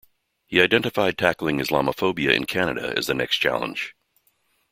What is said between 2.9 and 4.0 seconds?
as the next challenge.